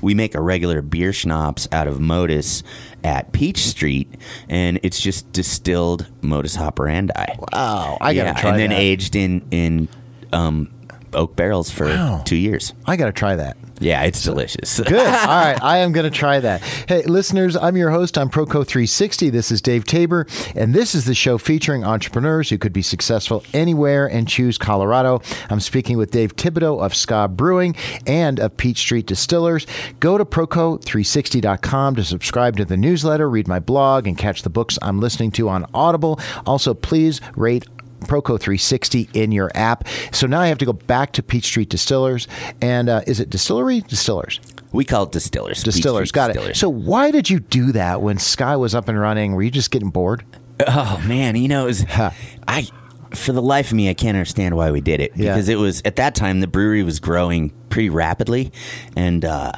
[0.00, 2.62] we make a regular beer schnapps out of Modus
[3.04, 4.12] at Peach Street,
[4.48, 7.12] and it's just distilled Modus Operandi.
[7.52, 8.78] Wow, I gotta yeah, try and then that.
[8.78, 9.88] aged in in
[10.32, 10.72] um,
[11.14, 12.22] oak barrels for Wow.
[12.24, 12.72] two years.
[12.86, 13.56] I got to try that.
[13.80, 14.78] Yeah, it's delicious.
[14.78, 14.92] Good.
[14.94, 15.60] All right.
[15.60, 16.62] I am going to try that.
[16.86, 19.28] Hey, listeners, I'm your host on Proco 360.
[19.30, 23.42] This is Dave Tabor, and this is the show featuring entrepreneurs who could be successful
[23.52, 25.20] anywhere and choose Colorado.
[25.50, 27.74] I'm speaking with Dave Thibodeau of Ska Brewing
[28.06, 29.66] and of Peach Street Distillers.
[29.98, 34.78] Go to Proco360.com to subscribe to the newsletter, read my blog, and catch the books
[34.80, 36.20] I'm listening to on Audible.
[36.46, 37.64] Also, please rate
[38.02, 39.86] Proco 360 in your app.
[40.12, 42.28] So now I have to go back to Peach Street Distillers.
[42.60, 43.80] And uh, is it distillery?
[43.80, 44.40] Distillers.
[44.72, 45.62] we call it distillers.
[45.62, 46.12] Distillers.
[46.12, 46.56] Got it.
[46.56, 49.34] So why did you do that when Ska was up and running?
[49.34, 50.24] Were you just getting bored?
[50.66, 52.10] Oh man, you know, it was, Huh.
[52.46, 52.66] I
[53.14, 55.34] for the life of me, I can't understand why we did it Yeah.
[55.34, 58.52] because it was at that time the brewery was growing pretty rapidly,
[58.96, 59.52] and uh,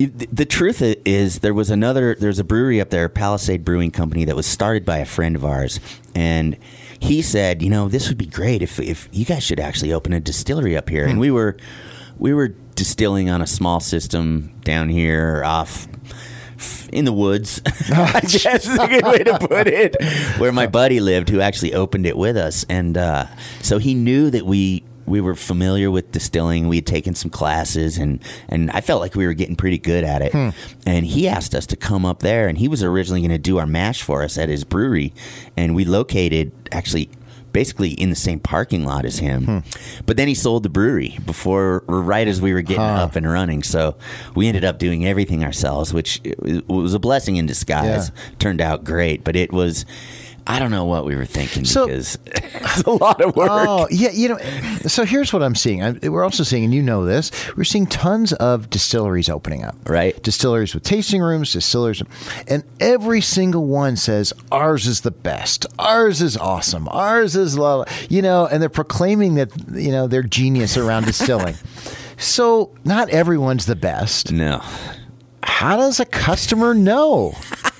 [0.00, 4.24] it- the truth is there was another there's a brewery up there, Palisade Brewing Company,
[4.24, 5.78] that was started by a friend of ours,
[6.14, 6.56] and
[7.00, 10.12] he said, you know, this would be great if if you guys should actually open
[10.12, 11.56] a distillery up here, and we were
[12.18, 15.88] we were distilling on a small system down here off
[16.92, 17.60] in the woods.
[17.66, 19.96] I guess is a good way to put it.
[20.38, 23.26] Where my buddy lived, who actually opened it with us, and uh,
[23.62, 26.68] so he knew that we we were familiar with distilling.
[26.68, 30.04] We had taken some classes, and and I felt like we were getting pretty good
[30.04, 30.32] at it.
[30.32, 30.50] Hmm.
[30.86, 33.58] And he asked us to come up there, and he was originally going to do
[33.58, 35.12] our mash for us at his brewery,
[35.56, 37.10] and we located actually.
[37.50, 39.58] Basically in the same parking lot as him, hmm.
[40.04, 43.04] but then he sold the brewery before, right as we were getting Huh.
[43.04, 43.62] up and running.
[43.62, 43.96] So
[44.34, 46.20] we ended up doing everything ourselves, which
[46.68, 48.12] was a blessing in disguise.
[48.38, 49.86] Turned out great, but it was.
[50.50, 53.50] I don't know what we were thinking So- because it's a lot of work.
[53.52, 54.10] Oh, yeah.
[54.10, 54.38] You know,
[54.86, 55.82] so here's what I'm seeing.
[55.82, 59.76] I, we're also seeing, and you know this, we're seeing tons of distilleries opening up.
[59.88, 60.20] Right.
[60.22, 62.02] Distilleries with tasting rooms, distillers,
[62.48, 65.66] and every single one says ours is the best.
[65.78, 66.88] Ours is awesome.
[66.88, 67.86] Ours is love.
[68.08, 71.54] You know, and they're proclaiming that you know they're genius around distilling.
[72.20, 74.32] So not everyone's the best.
[74.32, 74.60] No.
[75.44, 77.36] How does a customer know?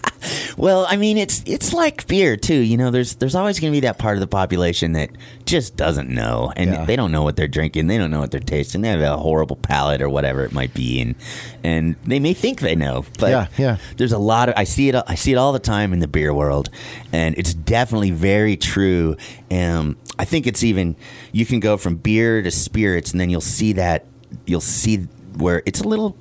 [0.56, 2.54] Well, I mean, it's it's like beer too.
[2.60, 5.10] You know, there's there's always going to be that part of the population that
[5.46, 6.84] just doesn't know, and Yeah.
[6.84, 7.86] they don't know what they're drinking.
[7.86, 8.80] They don't know what they're tasting.
[8.82, 11.14] They have a horrible palate or whatever it might be, and
[11.62, 13.76] and they may think they know, but Yeah, yeah.
[13.96, 14.96] there's a lot of I see it.
[15.06, 16.70] I see it all the time in the beer world,
[17.12, 19.16] and it's definitely very true.
[19.50, 20.96] Um, I think it's even
[21.32, 24.04] you can go from beer to spirits, and then you'll see that
[24.46, 26.16] you'll see where it's a little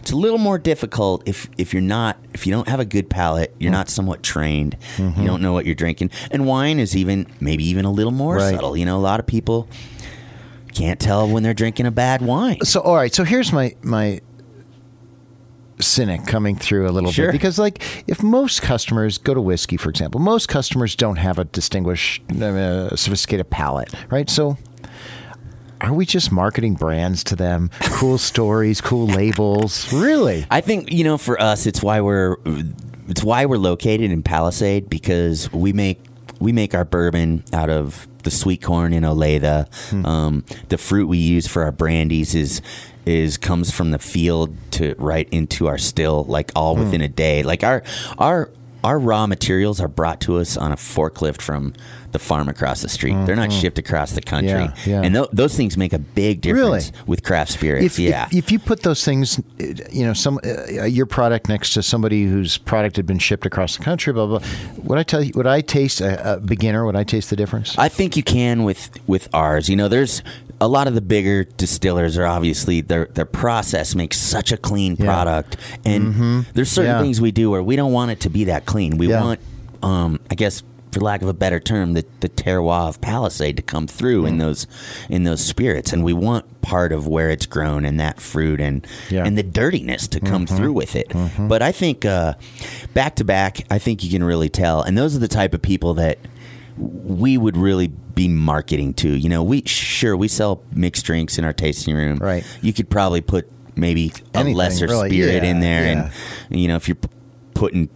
[0.00, 3.08] it's a little more difficult if if you're not if you don't have a good
[3.08, 5.20] palate, you're not somewhat trained, Mm-hmm.
[5.20, 8.36] you don't know what you're drinking, and wine is even maybe even a little more
[8.36, 8.54] Right.
[8.54, 8.76] subtle.
[8.76, 9.68] You know, a lot of people
[10.74, 12.64] can't tell when they're drinking a bad wine.
[12.64, 14.20] So all right, so here's my my
[15.80, 17.26] cynic coming through a little Sure.
[17.28, 21.38] bit because like if most customers go to whiskey for example most customers don't have
[21.38, 24.58] a distinguished uh, sophisticated palate right so
[25.80, 27.70] are we just marketing brands to them?
[27.80, 29.92] Cool stories cool labels?
[29.92, 30.46] Really?
[30.50, 32.36] I think you know for us, it's why we're
[33.08, 36.00] it's why we're located in Palisade because we make
[36.38, 40.04] we make our bourbon out of the sweet corn in Olathe.
[40.06, 42.62] Um, the fruit we use for our brandies is
[43.06, 47.42] is comes from the field to right into our still, like all within a day.
[47.42, 47.82] Like our
[48.18, 48.50] our
[48.84, 51.74] our raw materials are brought to us on a forklift from
[52.12, 53.14] the farm across the street.
[53.26, 55.02] They're not shipped across the country, Yeah, yeah.
[55.02, 57.04] and th- those things make a big difference Really?
[57.06, 57.84] with craft spirits.
[57.86, 59.40] if, yeah, if, if you put those things,
[59.90, 63.76] you know, some uh, your product next to somebody whose product had been shipped across
[63.76, 64.40] the country, blah blah.
[64.84, 65.32] Would I tell you?
[65.34, 66.84] Would I taste a, a beginner?
[66.84, 67.76] Would I taste the difference?
[67.78, 69.68] I think you can with with ours.
[69.68, 70.22] You know, there's
[70.62, 74.96] a lot of the bigger distillers are obviously their their process makes such a clean
[74.98, 75.06] Yeah.
[75.06, 77.00] product, and there's certain Yeah.
[77.02, 78.98] things we do where we don't want it to be that clean.
[78.98, 79.22] We Yeah.
[79.22, 79.40] want,
[79.82, 83.62] um, I guess, for lack of a better term, the, the terroir of Palisade to
[83.62, 84.28] come through Mm.
[84.28, 84.66] in those
[85.08, 88.86] in those spirits, and we want part of where it's grown and that fruit and
[89.08, 89.24] Yeah.
[89.24, 91.12] and the dirtiness to come through with it.
[91.38, 92.34] But I think uh,
[92.94, 95.62] back to back, I think you can really tell, and those are the type of
[95.62, 96.18] people that
[96.76, 99.08] we would really be marketing to.
[99.08, 102.18] You know, we sure we sell mixed drinks in our tasting room.
[102.18, 102.44] Right.
[102.62, 105.08] You could probably put maybe a lesser really.
[105.10, 106.10] spirit Yeah, in there, yeah.
[106.50, 106.96] and you know, if you're
[107.54, 107.88] putting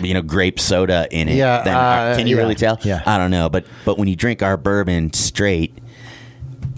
[0.00, 2.78] you know grape soda in it, Yeah, then uh, can you yeah, really tell?
[2.82, 3.02] yeah.
[3.06, 5.76] I don't know, but but when you drink our bourbon straight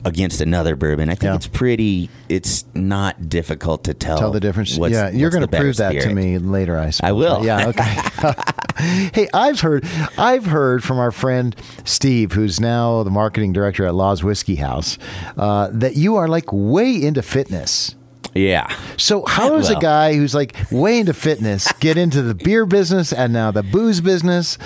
[0.04, 1.34] against another bourbon, I think Yeah.
[1.36, 2.10] it's pretty.
[2.28, 4.18] It's not difficult to tell.
[4.18, 4.76] Tell the difference.
[4.76, 6.76] what's- yeah, you're going to prove that to me later.
[6.78, 7.08] I suppose.
[7.08, 7.44] I will.
[7.44, 7.68] Yeah.
[7.68, 8.32] Okay.
[9.14, 9.86] hey, I've heard.
[10.18, 14.98] I've heard from our friend Steve, who's now the marketing director at Laws Whiskey House,
[15.36, 17.94] uh, that you are like way into fitness.
[18.34, 18.74] Yeah.
[18.96, 23.12] So how does a guy who's like way into fitness get into the beer business
[23.12, 24.56] and now the booze business?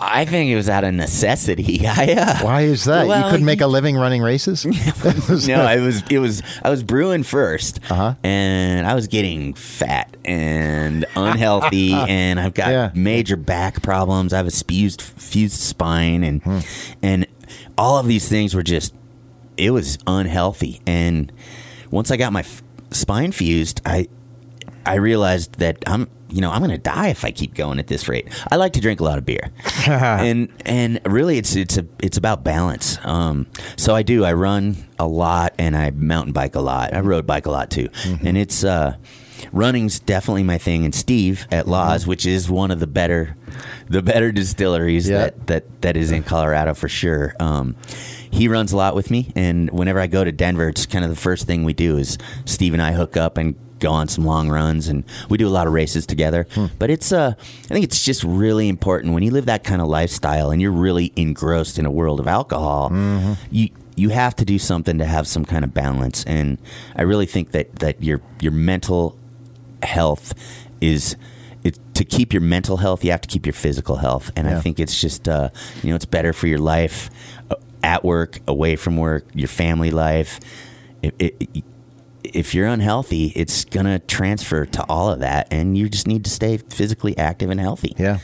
[0.00, 1.84] I think it was out of necessity.
[1.86, 3.06] I, uh, Why is that?
[3.08, 4.64] you couldn't make a living running races.
[5.48, 8.14] no, it was it was I was brewing 1st Uh-huh.
[8.22, 12.90] and I was getting fat and unhealthy, and I've got Yeah.
[12.94, 14.32] major back problems.
[14.32, 16.58] I have a fused fused spine, and Hmm.
[17.02, 17.26] and
[17.76, 18.94] all of these things were just
[19.56, 20.80] it was unhealthy.
[20.86, 21.32] And
[21.90, 22.44] once I got my
[22.98, 24.08] spine fused, I
[24.84, 27.86] I realized that I'm you know I'm going to die if I keep going at
[27.86, 28.28] this rate.
[28.50, 29.50] I like to drink a lot of beer,
[29.86, 32.98] and and really it's it's a it's about balance.
[33.04, 36.94] Um, so I do I run a lot and I mountain bike a lot.
[36.94, 37.88] I road bike a lot too,
[38.22, 38.96] and it's uh,
[39.52, 40.84] running's definitely my thing.
[40.84, 43.36] And Steve at Laws, which is one of the better
[43.88, 45.18] the better distilleries Yeah.
[45.18, 47.34] that that that is in Colorado for sure.
[47.40, 47.76] Um,
[48.30, 51.10] he runs a lot with me, and whenever I go to Denver, it's kind of
[51.10, 54.24] the first thing we do is Steve and I hook up and go on some
[54.24, 56.46] long runs, and we do a lot of races together.
[56.78, 59.88] But it's uh, I think it's just really important when you live that kind of
[59.88, 62.92] lifestyle and you're really engrossed in a world of alcohol.
[63.50, 66.58] You you have to do something to have some kind of balance, and
[66.96, 69.16] I really think that that your your mental
[69.82, 70.34] health
[70.80, 71.16] is
[71.64, 74.58] it, to keep your mental health you have to keep your physical health and Yeah.
[74.58, 75.50] i think it's just uh,
[75.82, 77.10] you know it's better for your life
[77.50, 80.40] uh, at work away from work your family life
[81.02, 81.32] if, if,
[82.24, 86.30] if you're unhealthy it's gonna transfer to all of that and you just need to
[86.30, 88.18] stay physically active and healthy Yeah.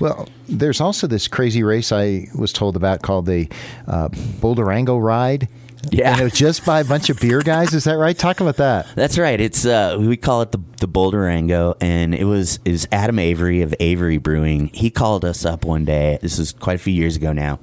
[0.00, 3.48] Well, there's also this crazy race I was told about called the
[3.86, 5.48] uh, Boulderango Ride.
[5.90, 6.12] Yeah.
[6.12, 7.72] And it was just by a bunch of beer guys.
[7.72, 8.16] Is that right?
[8.16, 8.86] Talk about that.
[8.94, 9.40] That's right.
[9.40, 13.62] It's uh, we call it the the Boulderango, and it was it was Adam Avery
[13.62, 14.68] of Avery Brewing.
[14.68, 16.18] He called us up one day.
[16.20, 17.60] This is quite a few years ago now,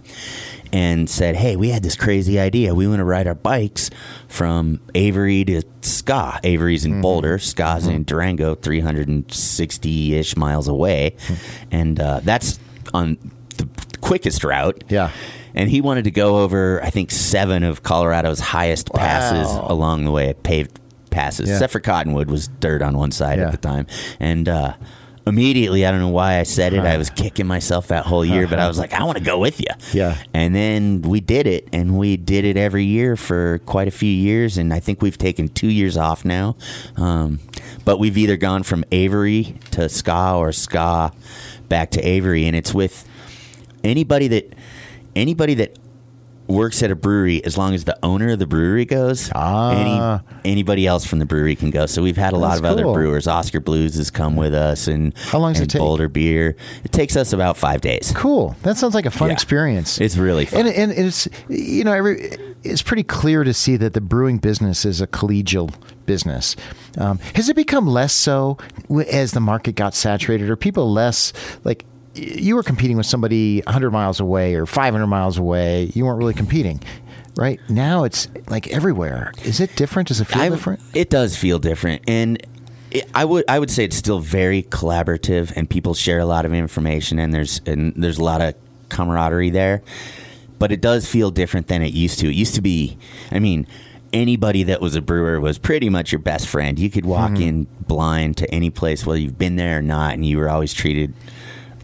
[0.73, 2.73] and said, "Hey, we had this crazy idea.
[2.73, 3.89] We want to ride our bikes
[4.27, 6.39] from Avery to Ska.
[6.43, 11.15] Avery's in Boulder, Ska's in Durango, three hundred and sixty ish miles away,
[11.71, 12.59] and uh, that's
[12.93, 13.17] on
[13.57, 13.67] the
[14.01, 14.83] quickest route.
[14.89, 15.11] Yeah.
[15.57, 19.65] And he wanted to go over, I think, seven of Colorado's highest passes Wow.
[19.69, 21.49] along the way, paved passes.
[21.49, 21.55] Yeah.
[21.55, 23.45] Except for Cottonwood was dirt on one side Yeah.
[23.47, 23.87] at the time,
[24.19, 24.73] and uh,
[25.25, 26.81] immediately, I don't know why I said it.
[26.85, 29.39] I was kicking myself that whole year, but I was like, I want to go
[29.39, 29.67] with you.
[29.93, 30.15] Yeah.
[30.33, 34.11] And then we did it, and we did it every year for quite a few
[34.11, 36.55] years, and I think we've taken two years off now.
[36.97, 37.39] Um,
[37.83, 41.11] but we've either gone from Avery to Ska or Ska
[41.67, 43.05] back to Avery, and it's with
[43.83, 44.53] anybody that
[45.17, 45.77] anybody that
[46.47, 50.21] works at a brewery as long as the owner of the brewery goes Ah.
[50.43, 52.65] any anybody else from the brewery can go so we've had a lot That's of
[52.65, 55.81] other brewers Oskar Blues has come with us and How long does it take?
[55.81, 58.55] boulder beer it takes us about five days Cool.
[58.63, 59.33] That sounds like a fun Yeah.
[59.33, 59.99] experience.
[59.99, 63.93] it's really fun and, and it's you know every, it's pretty clear to see that
[63.93, 65.73] the brewing business is a collegial
[66.05, 66.55] business.
[66.97, 68.57] Um, has it become less so
[69.11, 70.49] as the market got saturated?
[70.49, 71.33] Are people less
[71.65, 71.83] like
[72.17, 75.91] you were competing with somebody 100 miles away or 500 miles away?
[75.93, 76.81] You weren't really competing,
[77.35, 77.59] right?
[77.69, 79.31] Now it's like everywhere.
[79.43, 80.07] Is it different?
[80.09, 80.81] Does it feel I- different?
[80.93, 82.41] It does feel different, and
[82.91, 86.45] it, I would I would say it's still very collaborative, and people share a lot
[86.45, 88.55] of information, and there's and there's a lot of
[88.89, 89.81] camaraderie there.
[90.59, 92.27] But it does feel different than it used to.
[92.29, 92.97] It used to be,
[93.31, 93.67] I mean.
[94.13, 96.79] Anybody that was a brewer was pretty much your best friend.
[96.79, 97.41] You could walk Mm-hmm.
[97.41, 100.73] in blind to any place, whether you've been there or not, and you were always
[100.73, 101.13] treated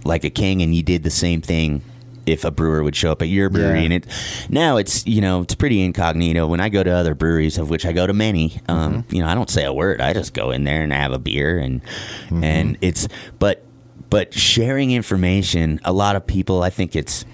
[0.05, 0.61] like a king.
[0.61, 1.81] And you did the same thing
[2.25, 3.79] if a brewer would show up at your brewery.
[3.79, 3.83] Yeah.
[3.85, 4.07] And it
[4.49, 6.47] now it's you know it's pretty incognito.
[6.47, 9.15] When I go to other breweries, of which I go to many, um, Mm-hmm.
[9.15, 9.99] you know I don't say a word.
[10.01, 12.43] I just go in there and have a beer, and Mm-hmm.
[12.43, 13.07] and it's
[13.39, 13.65] but
[14.09, 15.79] but sharing information.
[15.83, 17.25] A lot of people, I think it's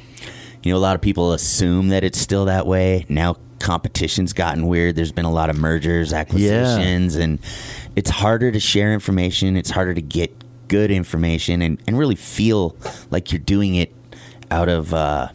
[0.63, 3.38] you know a lot of people assume that it's still that way now.
[3.60, 4.95] Competition's gotten weird.
[4.95, 7.39] There's been a lot of mergers, acquisitions, and
[7.95, 9.58] it's harder to share information.
[9.58, 10.34] It's harder to get
[10.69, 12.77] good information and, and really feel
[13.12, 13.93] like you're doing it
[14.49, 15.27] out of uh,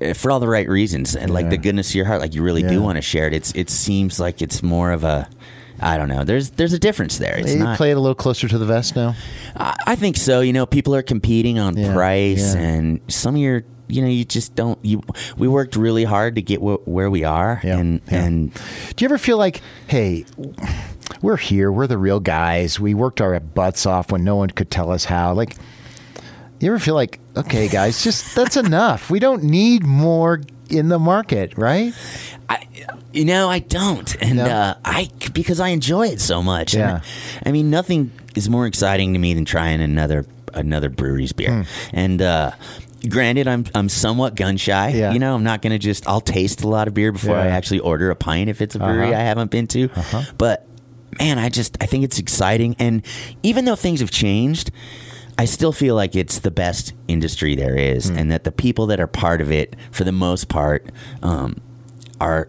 [0.00, 1.50] eh, for all the right reasons and like Yeah.
[1.50, 2.20] the goodness of your heart.
[2.20, 2.70] Like you really Yeah.
[2.70, 3.32] do want to share it.
[3.32, 5.28] It's it seems like it's more of a
[5.80, 6.22] I don't know.
[6.24, 7.36] There's there's a difference there.
[7.36, 7.76] It's you not.
[7.76, 9.16] play it a little closer to the vest now.
[9.56, 10.40] I, I think so.
[10.40, 14.24] You know, people are competing on Yeah, price, and some of your you know you
[14.24, 15.02] just don't you.
[15.36, 18.22] We worked really hard to get wh- where we are, Yeah, and yeah.
[18.24, 18.54] and
[18.94, 20.24] Do you ever feel like, hey,
[21.22, 22.78] we're here, we're the real guys.
[22.80, 25.32] We worked our butts off when no one could tell us how.
[25.34, 25.56] Like,
[26.60, 29.10] you ever feel like, okay, guys, just that's enough.
[29.10, 30.40] We don't need more
[30.70, 31.92] in the market, right?
[32.48, 32.66] I,
[33.12, 34.44] you know, I don't, and No?
[34.44, 36.74] uh, I because I enjoy it so much.
[36.74, 37.00] Yeah.
[37.44, 41.64] I mean, nothing is more exciting to me than trying another another brewery's beer.
[41.92, 42.52] And uh,
[43.08, 44.88] granted, I'm I'm somewhat gun shy.
[44.90, 45.12] Yeah.
[45.12, 47.48] You know, I'm not going to just I'll taste a lot of beer before I
[47.48, 49.20] actually order a pint if it's a brewery Uh-huh.
[49.20, 49.90] I haven't been to.
[50.38, 50.66] But
[51.18, 53.04] man, I just I think it's exciting, and
[53.42, 54.70] even though things have changed.
[55.36, 59.00] I still feel like it's the best industry there is, and that the people that
[59.00, 60.86] are part of it, for the most part,
[61.24, 61.60] um,
[62.20, 62.48] are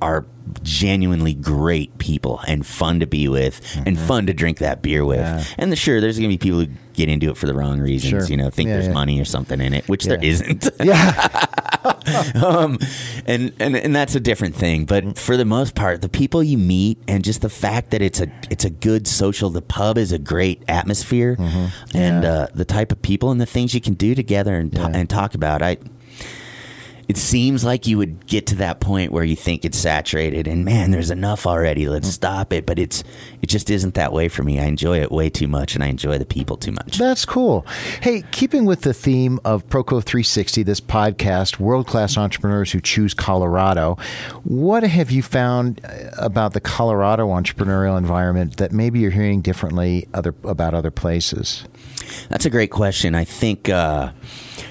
[0.00, 0.24] are
[0.62, 5.18] genuinely great people and fun to be with and fun to drink that beer with.
[5.18, 5.44] Yeah.
[5.58, 8.10] And the, sure, there's gonna be people who get into it for the wrong reasons.
[8.10, 8.24] Sure.
[8.30, 8.92] You know, think Yeah, there's yeah.
[8.94, 10.68] money or something in it, which there isn't.
[10.82, 11.44] Yeah.
[12.42, 12.78] um,
[13.26, 14.84] and, and and that's a different thing.
[14.84, 18.20] But for the most part, the people you meet and just the fact that it's
[18.20, 19.50] a it's a good social.
[19.50, 21.96] The pub is a great atmosphere, and Mm-hmm.
[21.96, 22.30] Yeah.
[22.32, 24.88] uh, the type of people and the things you can do together and Yeah.
[24.92, 25.62] and talk about.
[25.62, 25.76] I.
[27.08, 30.62] It seems like you would get to that point where you think it's saturated, and
[30.62, 31.88] man, there's enough already.
[31.88, 32.66] Let's stop it.
[32.66, 33.02] But it's
[33.40, 34.60] it just isn't that way for me.
[34.60, 36.98] I enjoy it way too much, and I enjoy the people too much.
[36.98, 37.66] That's cool.
[38.02, 43.14] Hey, keeping with the theme of Proco 360, this podcast, world class entrepreneurs who choose
[43.14, 43.96] Colorado,
[44.44, 50.06] what have you found uh, about the Colorado entrepreneurial environment that maybe you're hearing differently
[50.12, 51.64] other about other places?
[52.28, 53.14] That's a great question.
[53.14, 54.12] I think, uh,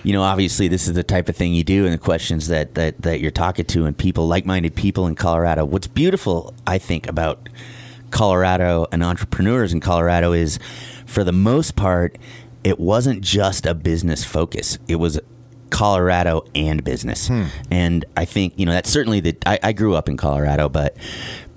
[0.08, 2.76] you know, obviously this is the type of thing you do, and the questions that
[2.76, 5.66] that that you're talking to, and people, like-minded people in Colorado.
[5.66, 7.50] What's beautiful, I think, about
[8.10, 10.60] Colorado and entrepreneurs in Colorado is,
[11.06, 12.18] for the most part,
[12.64, 14.78] it wasn't just a business focus.
[14.88, 15.20] It was
[15.72, 17.48] Colorado and business, hmm.
[17.70, 19.36] and I think you know that's certainly the.
[19.46, 20.96] I, I grew up in Colorado, but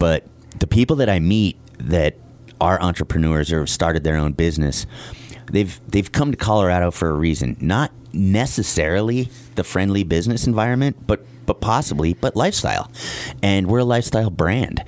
[0.01, 0.27] but
[0.59, 2.17] the people that I meet that
[2.61, 4.87] are entrepreneurs or have started their own business,
[5.53, 7.57] they've they've come to Colorado for a reason.
[7.61, 12.91] Not necessarily the friendly business environment, but but possibly, but lifestyle.
[13.43, 14.85] And we're a lifestyle brand,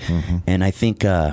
[0.47, 1.33] and I think uh,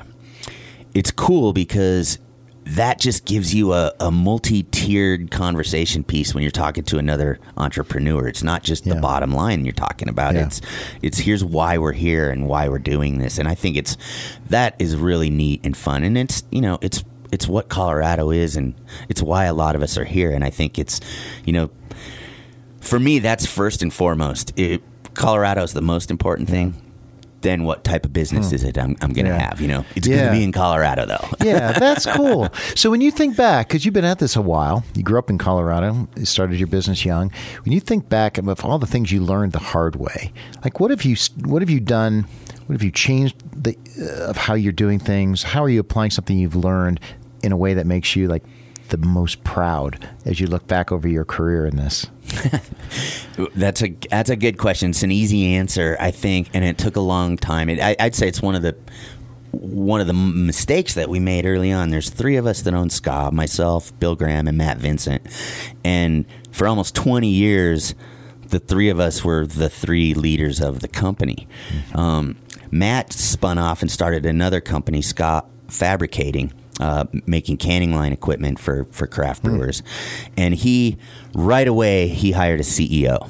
[0.93, 2.17] it's cool because
[2.65, 8.28] that just gives you a, a multi-tiered conversation piece when you're talking to another entrepreneur.
[8.28, 8.93] It's not just Yeah.
[8.95, 10.36] the bottom line you're talking about.
[10.36, 10.45] Yeah.
[10.45, 10.62] It's
[11.02, 13.39] it's here's why we're here and why we're doing this.
[13.39, 13.97] And I think it's
[14.49, 16.04] that is really neat and fun.
[16.04, 18.74] And it's you know it's it's what Colorado is, and
[19.10, 20.32] it's why a lot of us are here.
[20.32, 21.00] And I think it's
[21.46, 21.70] you know
[22.82, 24.54] for me that's first and foremost.
[24.58, 24.82] It,
[25.13, 26.74] Colorado is the most important thing.
[27.42, 29.39] then what type of business is it I'm, I'm going to Hmm.
[29.39, 29.50] Yeah.
[29.50, 29.62] have?
[29.62, 30.18] You know, it's Yeah.
[30.18, 31.26] going to be in Colorado though.
[31.46, 32.50] yeah, that's cool.
[32.76, 35.30] So when you think back, because you've been at this a while, you grew up
[35.30, 37.32] in Colorado, you started your business young.
[37.63, 40.34] When you think back of all the things you learned the hard way,
[40.65, 41.15] like what have you
[41.46, 42.26] what have you done?
[42.65, 45.42] What have you changed the, uh, of how you're doing things?
[45.44, 47.00] How are you applying something you've learned
[47.43, 48.43] in a way that makes you like
[48.89, 52.08] the most proud as you look back over your career in this?
[53.56, 54.89] That's a that's a good question.
[54.89, 57.69] It's an easy answer, I think, and it took a long time.
[57.69, 58.75] It, I, I'd say it's one of the
[59.52, 61.90] one of the mistakes that we made early on.
[61.90, 65.25] There's three of us that own Ska: myself, Bill Graham, and Matt Vincent.
[65.85, 67.96] And for almost 20 years,
[68.50, 71.48] the three of us were the three leaders of the company.
[71.96, 72.35] Um,
[72.71, 76.52] Matt spun off and started another company, Ska Fabricating.
[76.80, 79.84] Uh, making canning line equipment for, for craft brewers,
[80.38, 80.98] and he
[81.34, 83.30] right away he hired a CEO.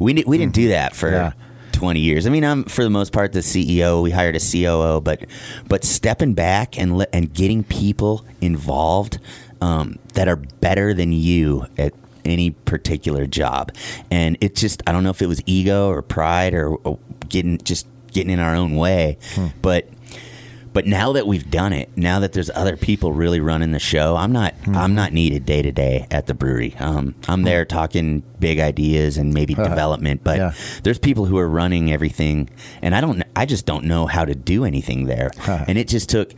[0.00, 1.32] We we didn't do that for Yeah.
[1.70, 2.26] 20 years.
[2.26, 4.02] I mean, I'm for the most part the CEO.
[4.02, 5.24] We hired a COO, but
[5.68, 9.18] but stepping back and let, and getting people involved
[9.60, 11.94] um, that are better than you at
[12.24, 13.70] any particular job,
[14.10, 16.98] and it just I don't know if it was ego or pride or, or
[17.28, 19.16] getting just getting in our own way,
[19.62, 19.86] but.
[20.74, 24.16] But now that we've done it, now that there's other people really running the show,
[24.16, 24.94] I'm not I'm mm-hmm.
[24.96, 26.74] not needed day to day at the brewery.
[26.78, 27.44] Um, I'm mm-hmm.
[27.44, 30.52] there talking big ideas and maybe uh, development, but Yeah.
[30.82, 32.50] there's people who are running everything,
[32.82, 35.30] and I don't I just don't know how to do anything there.
[35.38, 35.64] Huh.
[35.68, 36.34] And it just took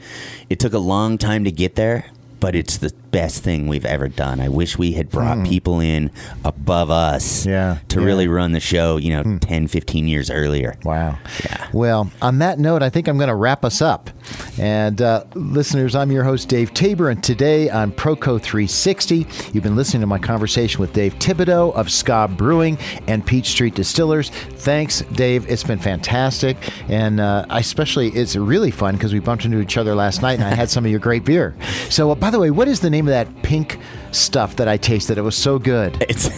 [0.51, 2.05] it took a long time to get there,
[2.39, 4.41] but it's the best thing we've ever done.
[4.41, 6.11] I wish we had brought people in
[6.45, 7.47] above us.
[7.47, 8.07] Yeah, to yeah.
[8.07, 10.77] Really run the show, you know, 10, 15 years earlier.
[10.85, 11.19] Wow.
[11.43, 11.69] Yeah.
[11.73, 14.11] Well, on that note, I think I'm going to wrap us up.
[14.59, 19.77] And uh, listeners, I'm your host, Dave Tabor, and today on Proco 360, you've been
[19.77, 24.29] listening to my conversation with Dave Thibodeau of Ska Brewing and Peach Street Distillers.
[24.29, 25.49] Thanks, Dave.
[25.51, 26.59] It's been fantastic.
[26.91, 30.35] And uh, I especially, it's really fun because we bumped into each other last night
[30.35, 31.57] and I had some of your great beer.
[31.89, 33.79] So, uh, by the way, what is the name of that pink
[34.17, 35.19] stuff that I tasted?
[35.19, 35.97] It was so good.
[36.09, 36.29] It's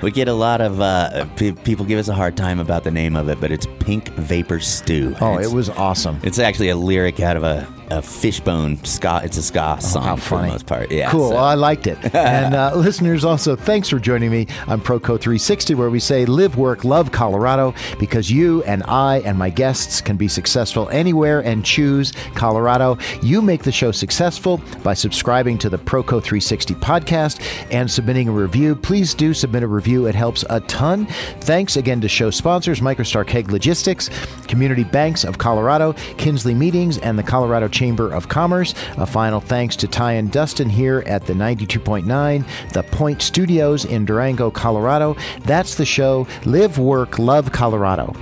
[0.02, 2.90] we get a lot of uh, pe- people give us a hard time about the
[2.90, 5.14] name of it, but it's Pink Vapor Stew.
[5.20, 6.18] Oh, It's- it was awesome.
[6.22, 9.20] It's actually a lyric out of a, a fishbone ska.
[9.24, 10.90] It's a ska song Oh, How for the most part.
[10.90, 11.28] Yeah, Cool.
[11.30, 11.98] so- Well, I liked it.
[12.14, 16.56] and uh, listeners, also, thanks for joining me on Proco 360, where we say live,
[16.56, 21.64] work, love Colorado because you and I and my guests can be successful anywhere and
[21.64, 22.98] choose Colorado.
[23.22, 26.74] You make the show successful by subscribing to the Proco 360
[27.04, 27.40] podcast
[27.70, 28.74] and submitting a review.
[28.74, 31.06] Please do submit a review, it helps a ton.
[31.40, 34.10] Thanks again to show sponsors MicroStar Keg Logistics,
[34.48, 38.74] Community Banks of Colorado, Kinsley Meetings, and the Colorado Chamber of Commerce.
[38.96, 44.04] A final thanks to Ty and Dustin here at the 92.9 The Point Studios in
[44.04, 45.16] Durango, Colorado.
[45.42, 48.14] That's the show Live, Work, Love Colorado.